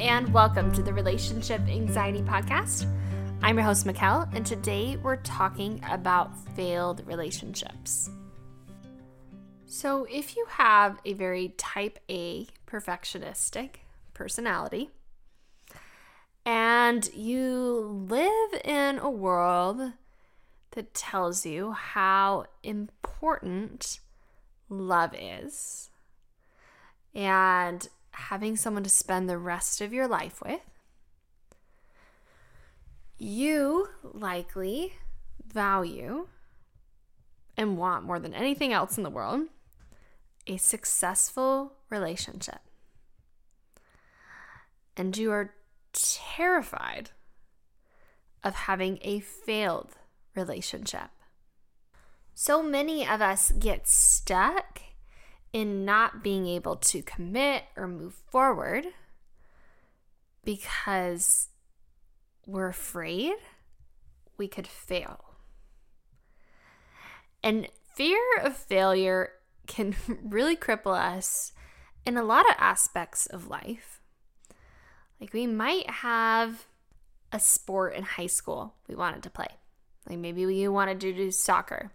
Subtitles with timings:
[0.00, 2.86] and welcome to the Relationship Anxiety Podcast.
[3.42, 8.08] I'm your host, Mikkel, and today we're talking about failed relationships.
[9.66, 13.80] So, if you have a very type A perfectionistic
[14.14, 14.88] personality
[16.46, 19.92] and you live in a world
[20.70, 24.00] that tells you how important
[24.70, 25.90] love is
[27.14, 27.86] and
[28.28, 30.60] having someone to spend the rest of your life with,
[33.18, 34.94] you likely
[35.46, 36.28] value
[37.56, 39.42] and want more than anything else in the world
[40.46, 42.60] a successful relationship.
[44.96, 45.54] And you are
[45.92, 47.10] terrified
[48.42, 49.96] of having a failed
[50.34, 51.10] relationship.
[52.34, 54.80] So many of us get stuck
[55.52, 58.86] in not being able to commit or move forward
[60.44, 61.48] because
[62.46, 63.32] we're afraid
[64.36, 65.24] we could fail.
[67.42, 69.30] And fear of failure
[69.66, 71.52] can really cripple us
[72.06, 74.00] in a lot of aspects of life.
[75.20, 76.66] Like we might have
[77.32, 79.48] a sport in high school we wanted to play.
[80.08, 81.92] Like maybe you wanted to do soccer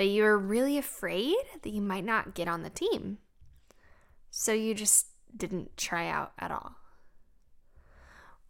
[0.00, 3.18] but you were really afraid that you might not get on the team.
[4.30, 6.76] So you just didn't try out at all.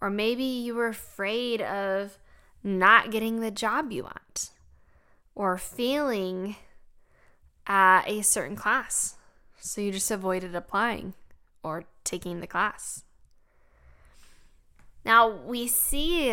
[0.00, 2.18] Or maybe you were afraid of
[2.62, 4.50] not getting the job you want
[5.34, 6.54] or failing
[7.66, 9.16] at a certain class.
[9.58, 11.14] So you just avoided applying
[11.64, 13.02] or taking the class.
[15.04, 16.32] Now, we see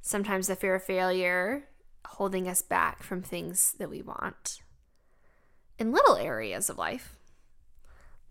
[0.00, 1.64] sometimes the fear of failure
[2.06, 4.62] holding us back from things that we want
[5.78, 7.16] in little areas of life,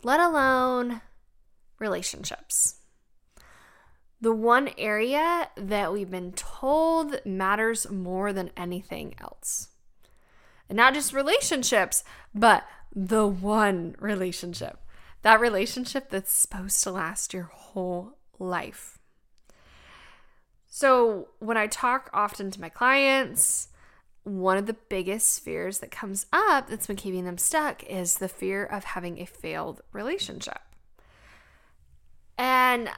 [0.02, 1.00] let alone
[1.78, 2.76] relationships.
[4.20, 9.68] The one area that we've been told matters more than anything else.
[10.68, 12.04] And not just relationships,
[12.34, 12.64] but
[12.94, 14.78] the one relationship.
[15.22, 18.98] That relationship that's supposed to last your whole life.
[20.68, 23.68] So, when I talk often to my clients,
[24.24, 28.28] one of the biggest fears that comes up that's been keeping them stuck is the
[28.28, 30.60] fear of having a failed relationship.
[32.38, 32.88] And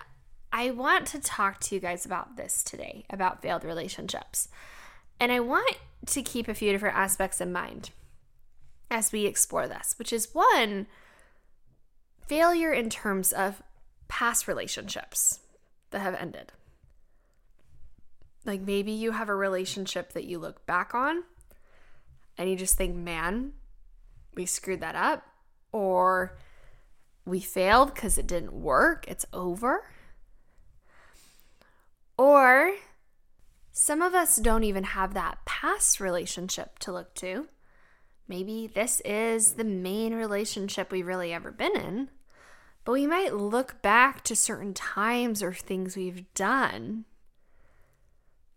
[0.53, 4.49] I want to talk to you guys about this today about failed relationships.
[5.19, 5.77] And I want
[6.07, 7.91] to keep a few different aspects in mind
[8.91, 10.87] as we explore this, which is one,
[12.27, 13.63] failure in terms of
[14.09, 15.41] past relationships
[15.91, 16.53] that have ended.
[18.45, 21.25] Like maybe you have a relationship that you look back on
[22.37, 23.53] and you just think, man,
[24.35, 25.23] we screwed that up.
[25.73, 26.37] Or
[27.25, 29.85] we failed because it didn't work, it's over.
[32.17, 32.75] Or
[33.73, 37.49] some of us don't even have that past relationship to look to.
[38.29, 42.09] Maybe this is the main relationship we've really ever been in,
[42.85, 47.05] but we might look back to certain times or things we've done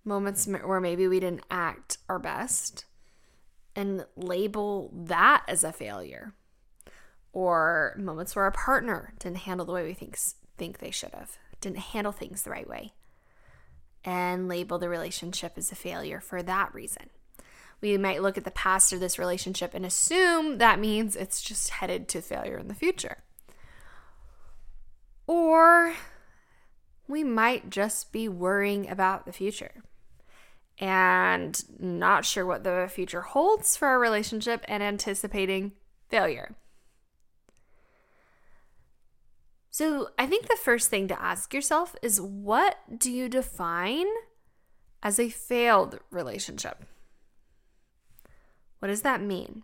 [0.07, 2.85] moments where maybe we didn't act our best
[3.75, 6.33] and label that as a failure.
[7.33, 10.17] Or moments where our partner didn't handle the way we think
[10.57, 12.93] think they should have didn't handle things the right way
[14.03, 17.09] and label the relationship as a failure for that reason.
[17.79, 21.69] We might look at the past of this relationship and assume that means it's just
[21.69, 23.23] headed to failure in the future.
[25.27, 25.93] Or
[27.07, 29.83] we might just be worrying about the future
[30.79, 35.71] and not sure what the future holds for our relationship and anticipating
[36.09, 36.55] failure.
[39.69, 44.07] So, I think the first thing to ask yourself is what do you define
[45.03, 46.83] as a failed relationship?
[48.79, 49.63] What does that mean?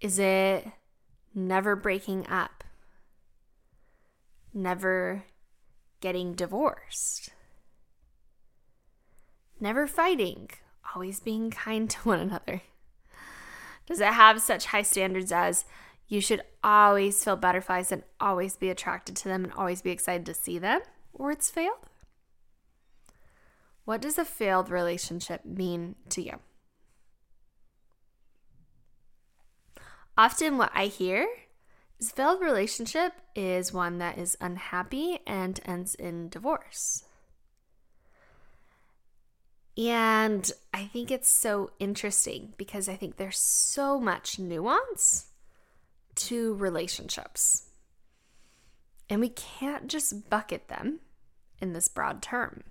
[0.00, 0.66] Is it
[1.34, 2.64] never breaking up?
[4.54, 5.24] Never
[6.00, 7.30] getting divorced.
[9.60, 10.50] Never fighting,
[10.94, 12.62] always being kind to one another.
[13.86, 15.64] Does it have such high standards as
[16.06, 20.26] you should always feel butterflies and always be attracted to them and always be excited
[20.26, 20.80] to see them?
[21.12, 21.88] Or it's failed?
[23.84, 26.34] What does a failed relationship mean to you?
[30.16, 31.26] Often, what I hear
[31.98, 37.04] is failed relationship is one that is unhappy and ends in divorce.
[39.76, 45.26] And I think it's so interesting because I think there's so much nuance
[46.16, 47.68] to relationships.
[49.08, 50.98] And we can't just bucket them
[51.60, 52.64] in this broad term.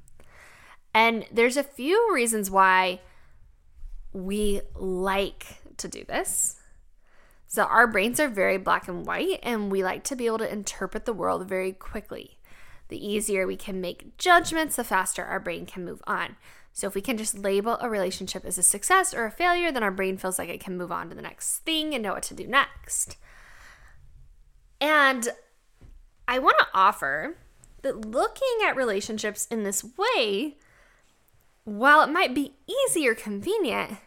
[0.93, 2.99] And there's a few reasons why
[4.11, 5.45] we like
[5.77, 6.56] to do this.
[7.47, 10.51] So, our brains are very black and white, and we like to be able to
[10.51, 12.37] interpret the world very quickly.
[12.89, 16.35] The easier we can make judgments, the faster our brain can move on.
[16.73, 19.81] So, if we can just label a relationship as a success or a failure, then
[19.81, 22.23] our brain feels like it can move on to the next thing and know what
[22.23, 23.15] to do next.
[24.81, 25.29] And
[26.27, 27.37] I want to offer
[27.81, 30.57] that looking at relationships in this way,
[31.63, 33.99] while it might be easy or convenient,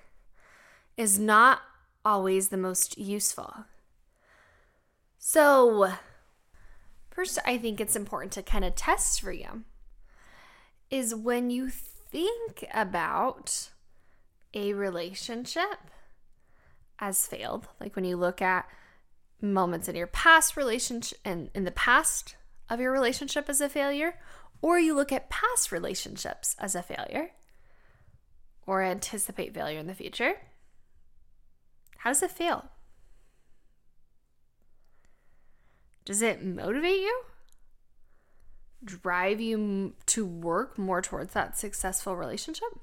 [0.97, 1.63] is not
[2.11, 3.67] always the most useful.
[5.17, 5.93] So,
[7.09, 9.63] first, I think it's important to kind of test for you
[10.91, 13.71] is when you think about
[14.53, 15.79] a relationship
[16.99, 18.67] as failed, like when you look at
[19.41, 22.35] moments in your past relationship and in the past
[22.69, 24.19] of your relationship as a failure,
[24.61, 27.31] or you look at past relationships as a failure,
[28.67, 30.35] or anticipate failure in the future
[32.01, 32.65] how does it feel?
[36.07, 37.23] Does it motivate you?
[38.83, 42.81] Drive you to work more towards that successful relationship?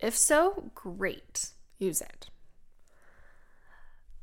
[0.00, 1.52] If so, great.
[1.78, 2.28] Use it.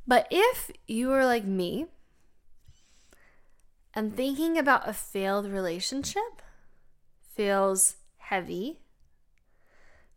[0.06, 1.86] But if you are like me
[3.94, 6.40] and thinking about a failed relationship
[7.34, 8.78] feels heavy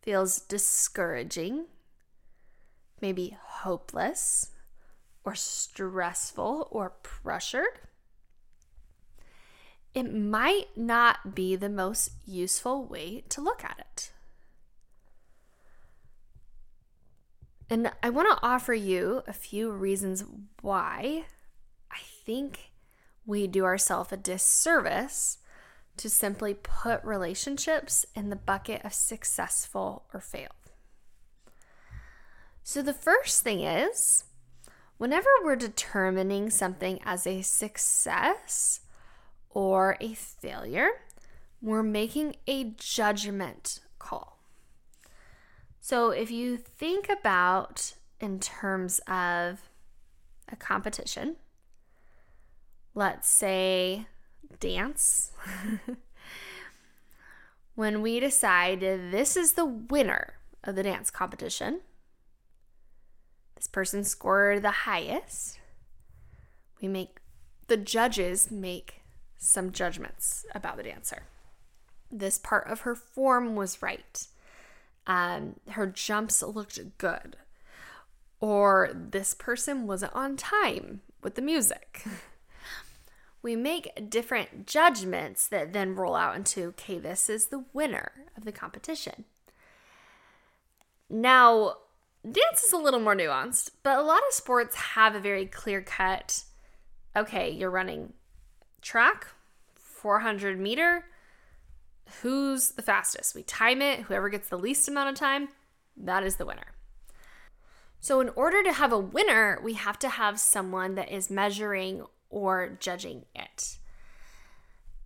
[0.04, 1.66] feels discouraging,
[3.02, 4.52] maybe hopeless,
[5.24, 7.80] or stressful, or pressured,
[9.94, 14.12] it might not be the most useful way to look at it.
[17.70, 20.24] And I want to offer you a few reasons
[20.62, 21.26] why
[21.90, 22.72] I think
[23.26, 25.38] we do ourselves a disservice
[25.98, 30.52] to simply put relationships in the bucket of successful or failed.
[32.64, 34.24] So, the first thing is
[34.98, 38.82] whenever we're determining something as a success
[39.50, 40.90] or a failure,
[41.62, 44.40] we're making a judgment call.
[45.80, 49.70] So, if you think about in terms of
[50.50, 51.36] a competition,
[52.96, 54.08] let's say
[54.64, 55.32] dance,
[57.76, 61.82] when we decide this is the winner of the dance competition,
[63.56, 65.60] this person scored the highest,
[66.82, 67.18] we make
[67.68, 69.02] the judges make
[69.38, 71.24] some judgments about the dancer.
[72.10, 74.28] This part of her form was right.
[75.06, 77.36] Um, her jumps looked good.
[78.40, 82.06] Or this person wasn't on time with the music.
[83.44, 88.46] we make different judgments that then roll out into okay, this is the winner of
[88.46, 89.26] the competition.
[91.10, 91.76] Now,
[92.24, 95.82] dance is a little more nuanced, but a lot of sports have a very clear
[95.82, 96.46] cut
[97.16, 98.14] okay, you're running
[98.82, 99.28] track,
[99.76, 101.06] 400 meter.
[102.22, 103.36] Who's the fastest?
[103.36, 104.02] We time it.
[104.02, 105.50] Whoever gets the least amount of time,
[105.96, 106.74] that is the winner.
[108.00, 112.04] So, in order to have a winner, we have to have someone that is measuring
[112.34, 113.78] or judging it.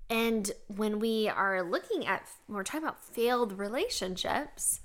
[0.09, 4.79] And when we are looking at, when we're talking about failed relationships,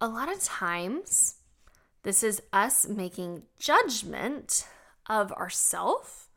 [0.00, 1.36] a lot of times
[2.02, 4.66] this is us making judgment
[5.06, 6.30] of ourself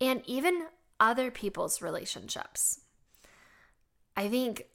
[0.00, 0.64] and even
[0.98, 2.80] other people's relationships.
[4.16, 4.66] I think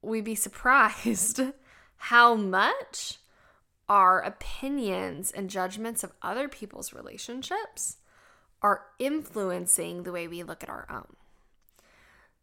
[0.00, 1.42] we'd be surprised
[1.96, 3.18] how much
[3.90, 7.98] our opinions and judgments of other people's relationships
[8.62, 11.16] are influencing the way we look at our own.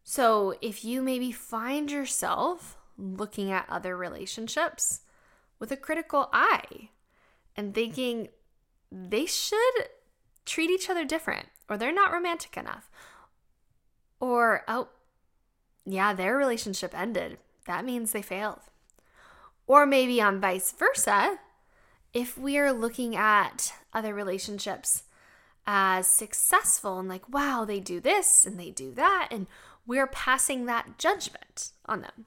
[0.02, 5.00] So, if you maybe find yourself looking at other relationships
[5.58, 6.90] with a critical eye
[7.54, 8.28] and thinking
[8.90, 9.74] they should
[10.46, 12.90] treat each other different, or they're not romantic enough,
[14.18, 14.88] or, oh,
[15.84, 17.38] yeah, their relationship ended.
[17.66, 18.60] That means they failed.
[19.66, 21.38] Or maybe on vice versa,
[22.14, 25.02] if we are looking at other relationships
[25.70, 29.28] as successful and like, wow, they do this and they do that.
[29.30, 29.46] And
[29.86, 32.24] we're passing that judgment on them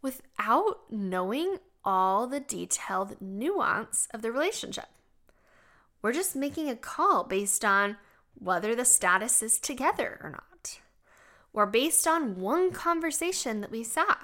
[0.00, 4.86] without knowing all the detailed nuance of the relationship.
[6.00, 7.98] We're just making a call based on
[8.34, 10.80] whether the status is together or not,
[11.52, 14.16] or based on one conversation that we saw.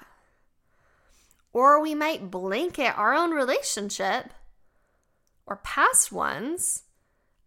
[1.53, 4.33] Or we might blanket our own relationship
[5.45, 6.83] or past ones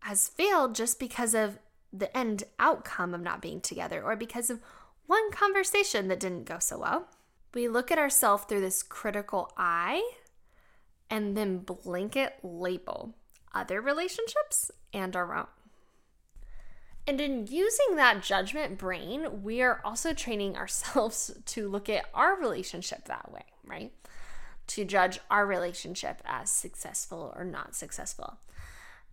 [0.03, 1.59] has failed just because of
[1.93, 4.61] the end outcome of not being together or because of
[5.07, 7.09] one conversation that didn't go so well.
[7.55, 10.03] We look at ourselves through this critical eye
[11.11, 13.15] and then blanket label
[13.55, 15.47] other relationships and our own.
[17.07, 22.37] And in using that judgment brain, we are also training ourselves to look at our
[22.37, 23.93] relationship that way, right?
[24.69, 28.39] To judge our relationship as successful or not successful.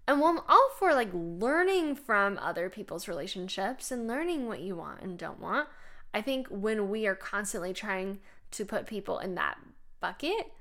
[0.09, 4.75] And while I'm all for like learning from other people's relationships and learning what you
[4.75, 5.69] want and don't want,
[6.15, 8.17] I think when we are constantly trying
[8.49, 9.59] to put people in that
[9.99, 10.51] bucket,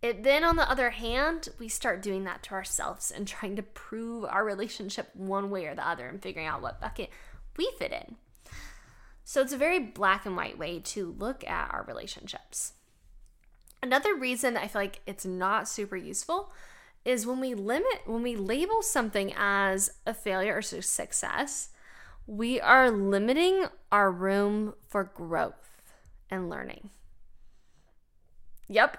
[0.00, 3.62] it then on the other hand, we start doing that to ourselves and trying to
[3.62, 7.10] prove our relationship one way or the other and figuring out what bucket
[7.58, 8.16] we fit in.
[9.24, 12.72] So it's a very black and white way to look at our relationships.
[13.82, 16.50] Another reason I feel like it's not super useful
[17.04, 21.70] is when we limit, when we label something as a failure or success,
[22.26, 25.92] we are limiting our room for growth
[26.30, 26.90] and learning.
[28.68, 28.96] Yep.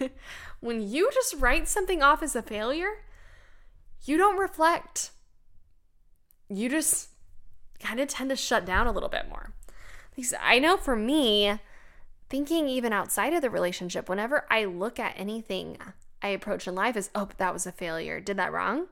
[0.60, 3.04] when you just write something off as a failure,
[4.04, 5.10] you don't reflect.
[6.48, 7.08] You just
[7.80, 9.52] kind of tend to shut down a little bit more.
[10.14, 11.58] Because I know for me,
[12.28, 15.76] thinking even outside of the relationship, whenever I look at anything
[16.22, 18.86] I approach in life is, oh, that was a failure, did that wrong,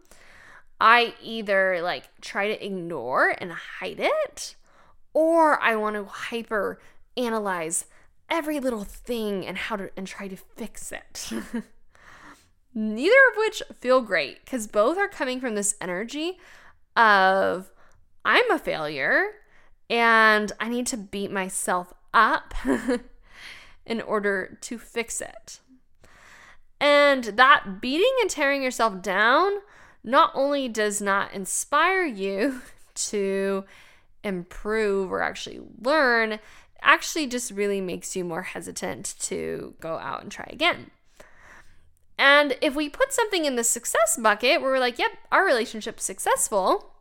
[0.80, 4.54] I either like try to ignore and hide it,
[5.12, 6.80] or I want to hyper
[7.16, 7.86] analyze
[8.30, 11.32] every little thing and how to and try to fix it.
[12.74, 16.38] Neither of which feel great because both are coming from this energy
[16.94, 17.72] of
[18.24, 19.30] I'm a failure
[19.90, 22.54] and I need to beat myself up
[23.86, 25.60] in order to fix it.
[26.80, 29.52] And that beating and tearing yourself down
[30.04, 32.62] not only does not inspire you
[32.94, 33.64] to
[34.22, 36.38] improve or actually learn,
[36.82, 40.90] actually just really makes you more hesitant to go out and try again.
[42.18, 46.02] And if we put something in the success bucket where we're like, yep, our relationship's
[46.02, 46.92] successful,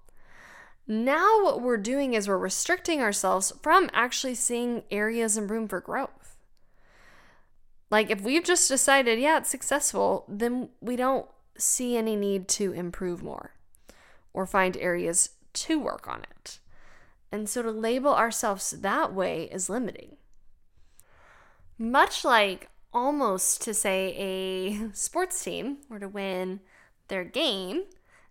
[0.87, 5.81] now what we're doing is we're restricting ourselves from actually seeing areas and room for
[5.81, 6.26] growth.
[7.89, 11.27] Like if we've just decided, yeah, it's successful, then we don't
[11.57, 13.51] see any need to improve more
[14.33, 16.59] or find areas to work on it.
[17.31, 20.17] And so to label ourselves that way is limiting.
[21.77, 26.59] Much like almost to say a sports team were to win
[27.07, 27.83] their game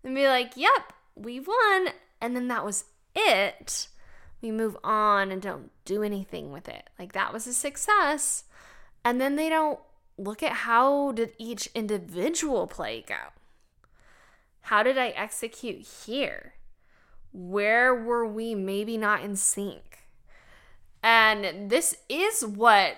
[0.03, 1.89] and be like, yep, we won.
[2.21, 2.85] And then that was
[3.15, 3.89] it.
[4.41, 6.89] We move on and don't do anything with it.
[6.99, 8.45] Like that was a success.
[9.07, 9.79] And then they don't
[10.19, 13.33] look at how did each individual play go?
[14.63, 16.55] How did I execute here?
[17.37, 19.99] where were we maybe not in sync?
[21.03, 22.97] And this is what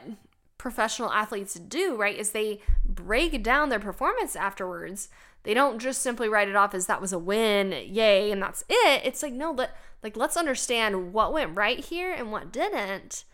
[0.57, 2.17] professional athletes do, right?
[2.17, 5.09] Is they break down their performance afterwards.
[5.43, 8.65] They don't just simply write it off as that was a win, yay, and that's
[8.69, 9.03] it.
[9.05, 13.25] It's like no, let like let's understand what went right here and what didn't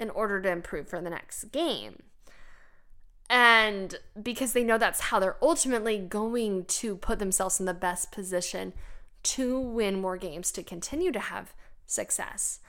[0.00, 2.02] in order to improve for the next game.
[3.34, 8.12] And because they know that's how they're ultimately going to put themselves in the best
[8.12, 8.72] position
[9.24, 11.52] to win more games to continue to have
[11.84, 12.60] success.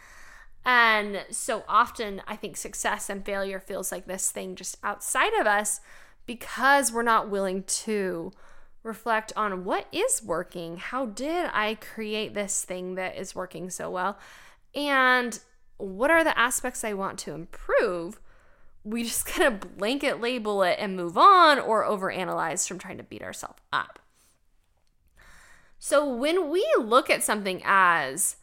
[0.66, 5.46] And so often, I think success and failure feels like this thing just outside of
[5.46, 5.82] us
[6.26, 8.32] because we're not willing to
[8.82, 10.78] reflect on what is working.
[10.78, 14.18] How did I create this thing that is working so well?
[14.74, 15.38] And
[15.78, 18.20] what are the aspects I want to improve?
[18.86, 23.04] We just kind of blanket label it and move on or overanalyze from trying to
[23.04, 24.00] beat ourselves up.
[25.78, 28.38] So when we look at something as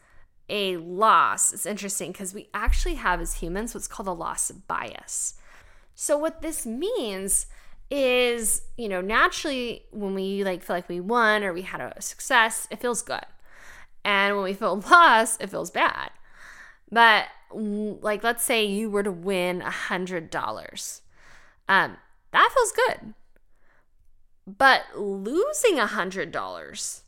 [0.49, 5.35] a loss, it's interesting because we actually have as humans what's called a loss bias.
[5.95, 7.47] So what this means
[7.91, 12.01] is, you know, naturally when we like feel like we won or we had a
[12.01, 13.25] success, it feels good.
[14.05, 16.11] And when we feel loss, it feels bad.
[16.91, 21.03] But like let's say you were to win a hundred dollars.
[21.69, 21.97] Um,
[22.33, 23.15] that feels good.
[24.47, 27.03] But losing a hundred dollars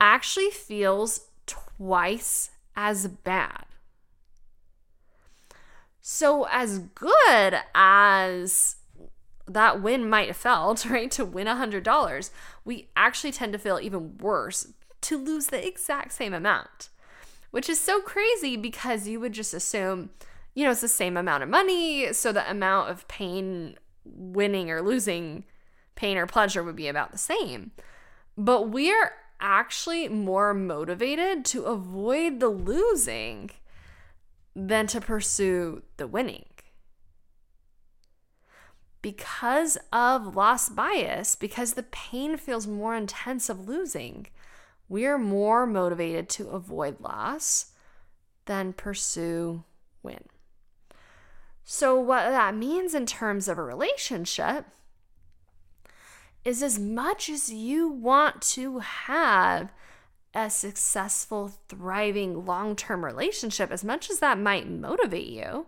[0.00, 3.64] actually feels twice as bad.
[6.00, 8.76] So, as good as
[9.46, 12.30] that win might have felt, right, to win a $100,
[12.64, 14.72] we actually tend to feel even worse
[15.02, 16.88] to lose the exact same amount,
[17.50, 20.10] which is so crazy because you would just assume,
[20.54, 22.12] you know, it's the same amount of money.
[22.12, 25.44] So, the amount of pain winning or losing,
[25.94, 27.72] pain or pleasure would be about the same.
[28.36, 33.50] But we're actually more motivated to avoid the losing
[34.54, 36.44] than to pursue the winning.
[39.02, 44.26] Because of loss bias, because the pain feels more intense of losing,
[44.90, 47.66] we're more motivated to avoid loss
[48.44, 49.62] than pursue
[50.02, 50.24] win.
[51.62, 54.66] So, what that means in terms of a relationship
[56.44, 59.72] is as much as you want to have
[60.34, 65.66] a successful, thriving, long term relationship, as much as that might motivate you,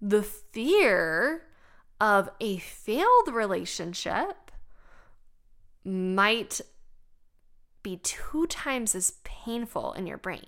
[0.00, 1.42] the fear
[2.00, 4.52] of a failed relationship
[5.84, 6.60] might
[7.82, 10.46] be two times as painful in your brain.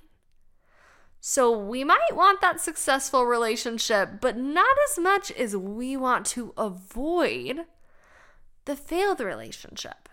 [1.20, 6.52] So we might want that successful relationship, but not as much as we want to
[6.56, 7.60] avoid
[8.64, 10.08] the failed relationship.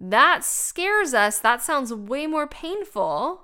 [0.00, 1.38] That scares us.
[1.40, 3.42] That sounds way more painful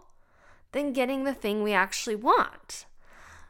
[0.73, 2.87] than getting the thing we actually want.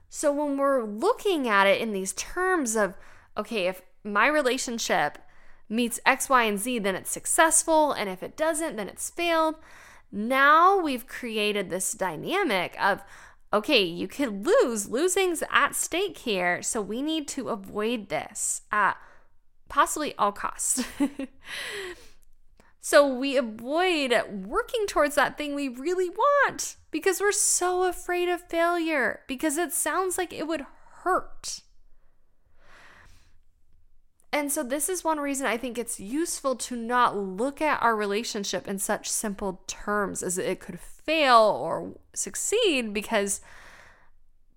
[0.09, 2.95] So when we're looking at it in these terms of,
[3.37, 5.19] okay, if my relationship
[5.69, 7.93] meets X, Y, and Z, then it's successful.
[7.93, 9.57] And if it doesn't, then it's failed.
[10.13, 13.03] Now we've created this dynamic of,
[13.53, 14.89] okay, you could lose.
[14.89, 16.63] Losing's at stake here.
[16.63, 18.97] So we need to avoid this at
[19.69, 20.85] possibly all costs.
[22.81, 28.41] so we avoid working towards that thing we really want because we're so afraid of
[28.49, 30.65] failure, because it sounds like it would
[31.03, 31.61] hurt.
[34.37, 37.97] And so, this is one reason I think it's useful to not look at our
[37.97, 43.41] relationship in such simple terms as it could fail or succeed, because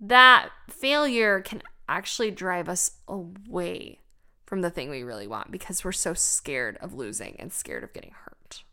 [0.01, 3.99] that failure can actually drive us away
[4.45, 7.93] from the thing we really want because we're so scared of losing and scared of
[7.93, 8.63] getting hurt.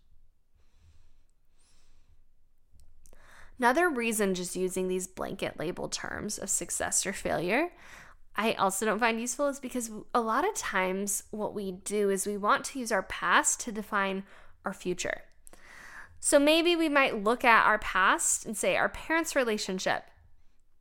[3.60, 7.68] Another reason just using these blanket label terms of success or failure,
[8.36, 12.26] I also don't find useful is because a lot of times what we do is
[12.26, 14.24] we want to use our past to define
[14.64, 15.22] our future.
[16.20, 20.04] So maybe we might look at our past and say our parents' relationship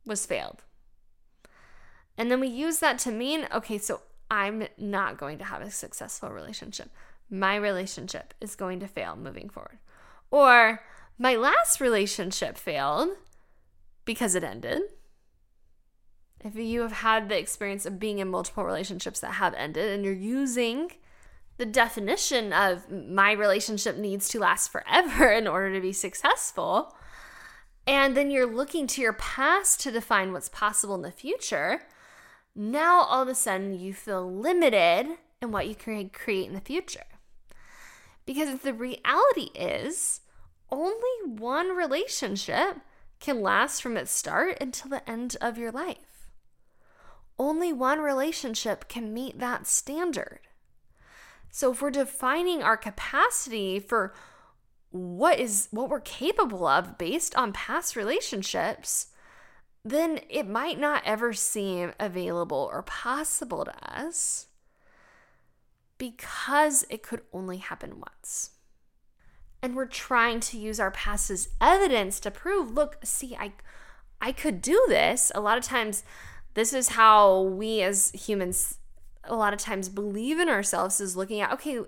[0.04, 0.64] was failed.
[2.18, 5.70] And then we use that to mean, okay, so I'm not going to have a
[5.70, 6.90] successful relationship.
[7.30, 9.78] My relationship is going to fail moving forward.
[10.30, 10.82] Or
[11.18, 13.10] my last relationship failed
[14.04, 14.82] because it ended.
[16.44, 20.04] If you have had the experience of being in multiple relationships that have ended and
[20.04, 20.92] you're using
[21.58, 26.94] the definition of my relationship needs to last forever in order to be successful,
[27.86, 31.82] and then you're looking to your past to define what's possible in the future,
[32.54, 35.06] now all of a sudden you feel limited
[35.40, 37.04] in what you can create in the future.
[38.24, 40.20] Because the reality is,
[40.70, 40.94] only
[41.24, 42.78] one relationship
[43.20, 46.15] can last from its start until the end of your life.
[47.38, 50.40] Only one relationship can meet that standard.
[51.50, 54.14] So if we're defining our capacity for
[54.90, 59.08] what is what we're capable of based on past relationships,
[59.84, 64.46] then it might not ever seem available or possible to us
[65.98, 68.50] because it could only happen once.
[69.62, 73.52] And we're trying to use our past as evidence to prove, look, see, I
[74.20, 75.30] I could do this.
[75.34, 76.02] A lot of times
[76.56, 78.78] this is how we as humans
[79.24, 81.80] a lot of times believe in ourselves is looking at, okay,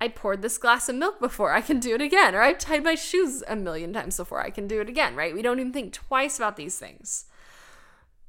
[0.00, 2.32] I poured this glass of milk before, I can do it again.
[2.32, 5.34] Or I've tied my shoes a million times before, I can do it again, right?
[5.34, 7.24] We don't even think twice about these things.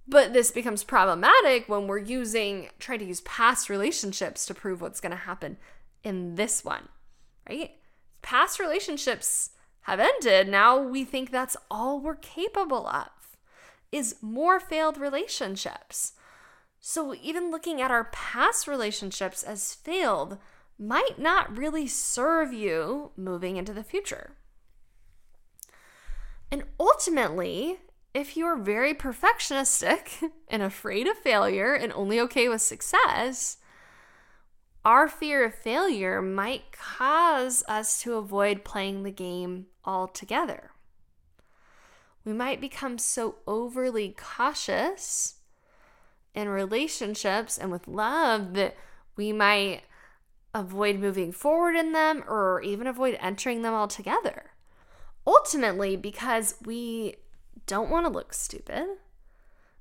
[0.07, 4.99] But this becomes problematic when we're using, trying to use past relationships to prove what's
[4.99, 5.57] going to happen
[6.03, 6.89] in this one,
[7.47, 7.75] right?
[8.23, 10.47] Past relationships have ended.
[10.47, 13.09] Now we think that's all we're capable of
[13.91, 16.13] is more failed relationships.
[16.79, 20.37] So even looking at our past relationships as failed
[20.77, 24.35] might not really serve you moving into the future.
[26.51, 27.79] And ultimately,
[28.13, 33.57] if you're very perfectionistic and afraid of failure and only okay with success,
[34.85, 40.69] our fear of failure might cause us to avoid playing the game altogether.
[42.25, 45.35] We might become so overly cautious
[46.33, 48.75] in relationships and with love that
[49.15, 49.83] we might
[50.53, 54.51] avoid moving forward in them or even avoid entering them altogether.
[55.27, 57.15] Ultimately, because we
[57.67, 58.85] don't want to look stupid.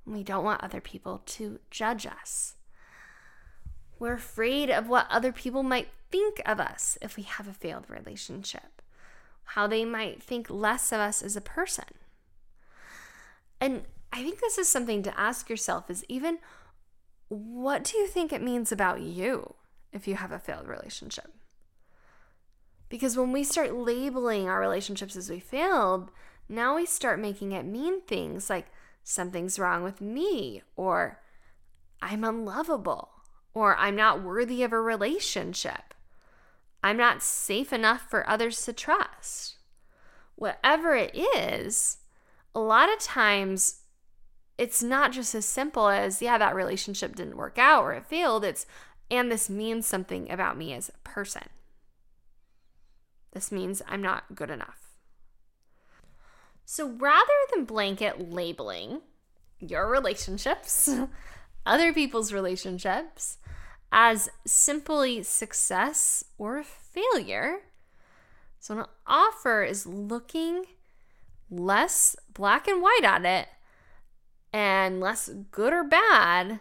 [0.06, 2.54] We don't want other people to judge us.
[3.98, 7.86] We're afraid of what other people might think of us if we have a failed
[7.88, 8.82] relationship.
[9.44, 11.84] how they might think less of us as a person.
[13.64, 16.36] And I think this is something to ask yourself is even
[17.28, 19.54] what do you think it means about you
[19.90, 21.32] if you have a failed relationship?
[22.90, 26.10] Because when we start labeling our relationships as we failed,
[26.46, 28.66] now we start making it mean things like
[29.02, 31.22] something's wrong with me, or
[32.02, 33.08] I'm unlovable,
[33.54, 35.94] or I'm not worthy of a relationship.
[36.82, 39.56] I'm not safe enough for others to trust.
[40.34, 41.96] Whatever it is,
[42.54, 43.80] a lot of times
[44.56, 48.44] it's not just as simple as, yeah, that relationship didn't work out or it failed.
[48.44, 48.66] It's,
[49.10, 51.42] and this means something about me as a person.
[53.32, 54.84] This means I'm not good enough.
[56.64, 59.00] So rather than blanket labeling
[59.58, 60.88] your relationships,
[61.66, 63.38] other people's relationships,
[63.90, 67.58] as simply success or failure,
[68.60, 70.64] so an offer is looking
[71.50, 73.48] less black and white at it
[74.52, 76.60] and less good or bad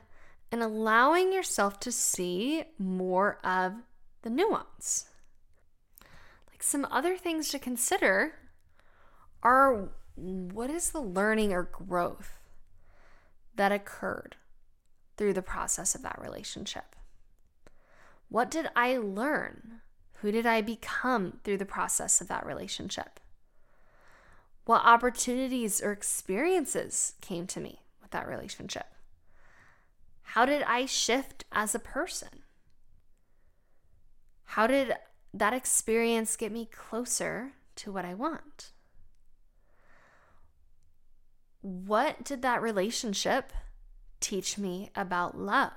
[0.51, 3.73] and allowing yourself to see more of
[4.21, 5.05] the nuance
[6.51, 8.33] Like some other things to consider
[9.41, 12.39] are what is the learning or growth
[13.55, 14.35] that occurred
[15.17, 16.95] through the process of that relationship?
[18.29, 19.81] What did I learn?
[20.21, 23.19] Who did I become through the process of that relationship?
[24.65, 28.85] What opportunities or experiences came to me with that relationship?
[30.21, 32.43] How did I shift as a person?
[34.45, 34.93] How did
[35.33, 38.71] that experience get me closer to what I want?
[41.61, 43.51] What did that relationship
[44.19, 45.71] teach me about love?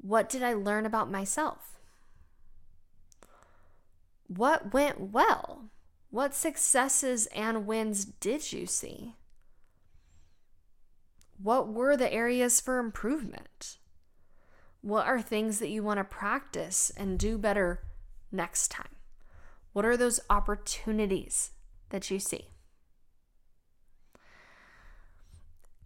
[0.00, 1.78] What did I learn about myself?
[4.26, 5.66] What went well?
[6.12, 9.14] What successes and wins did you see?
[11.42, 13.78] What were the areas for improvement?
[14.82, 17.80] What are things that you want to practice and do better
[18.30, 18.94] next time?
[19.72, 21.52] What are those opportunities
[21.88, 22.48] that you see?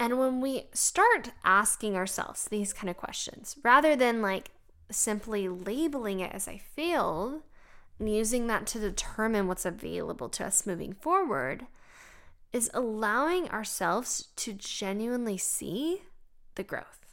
[0.01, 4.51] And when we start asking ourselves these kind of questions, rather than like
[4.91, 7.43] simply labeling it as I failed
[7.99, 11.67] and using that to determine what's available to us moving forward,
[12.53, 16.03] is allowing ourselves to genuinely see
[16.55, 17.07] the growth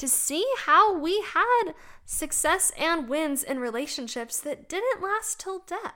[0.00, 1.74] to see how we had
[2.06, 5.94] success and wins in relationships that didn't last till death.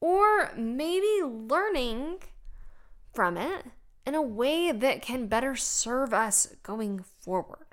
[0.00, 2.24] Or maybe learning
[3.14, 3.66] from it
[4.04, 7.66] in a way that can better serve us going forward.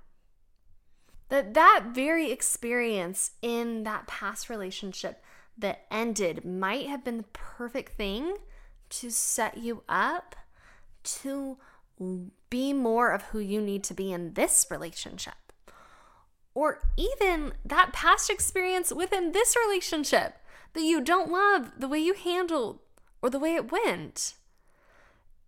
[1.29, 5.23] That that very experience in that past relationship
[5.57, 8.37] that ended might have been the perfect thing
[8.89, 10.35] to set you up
[11.03, 11.57] to
[12.49, 15.33] be more of who you need to be in this relationship.
[16.53, 20.37] Or even that past experience within this relationship
[20.73, 22.79] that you don't love the way you handled
[23.21, 24.35] or the way it went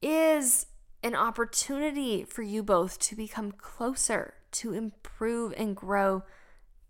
[0.02, 0.68] is
[1.04, 6.23] an opportunity for you both to become closer, to improve and grow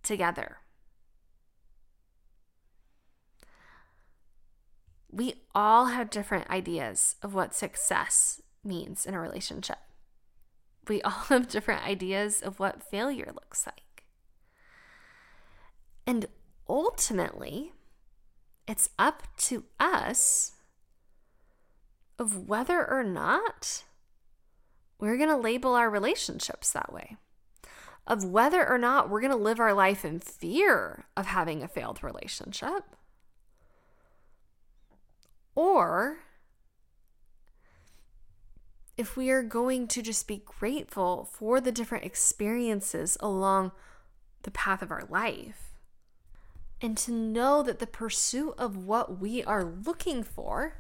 [0.04, 0.58] together.
[5.12, 9.80] We all have different ideas of what success means in a relationship.
[10.88, 14.04] We all have different ideas of what failure looks like.
[16.06, 16.28] And
[16.68, 17.74] ultimately,
[18.68, 20.54] it's up to us
[22.20, 23.84] of whether or not
[25.00, 27.18] we're going to label our relationships that way,
[28.10, 31.68] of whether or not we're going to live our life in fear of having a
[31.68, 32.84] failed relationship,
[35.54, 36.18] or
[38.98, 43.72] if we are going to just be grateful for the different experiences along
[44.42, 45.76] the path of our life,
[46.82, 50.78] and to know that the pursuit of what we are looking for,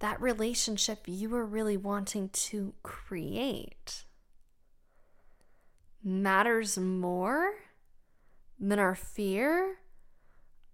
[0.00, 4.05] that relationship you are really wanting to create,
[6.06, 7.52] matters more
[8.58, 9.76] than our fear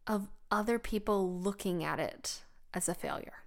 [0.07, 2.43] of other people looking at it
[2.75, 3.43] as a failure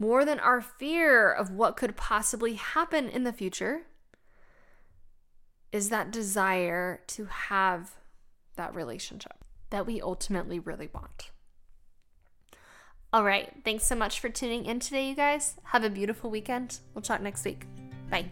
[0.00, 3.82] more than our fear of what could possibly happen in the future,
[5.70, 7.92] is that desire to have
[8.56, 11.30] that relationship that we ultimately really want.
[13.12, 13.52] All right.
[13.64, 15.56] Thanks so much for tuning in today, you guys.
[15.64, 16.80] Have a beautiful weekend.
[16.94, 17.66] We'll talk next week.
[18.10, 18.30] Bye.